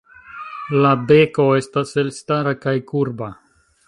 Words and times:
La 0.85 0.93
beko 1.11 1.45
estas 1.59 1.93
elstara 2.05 2.55
kaj 2.65 2.73
kurba. 2.93 3.29